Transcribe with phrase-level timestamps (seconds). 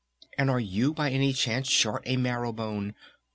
[0.35, 2.95] And are you by any chance short a marrow bone?